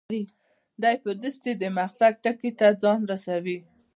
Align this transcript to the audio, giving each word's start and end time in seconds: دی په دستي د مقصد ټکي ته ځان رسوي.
دی 0.81 0.93
په 1.03 1.11
دستي 1.21 1.53
د 1.61 1.63
مقصد 1.77 2.13
ټکي 2.23 2.51
ته 2.59 2.67
ځان 2.81 2.99
رسوي. 3.11 3.57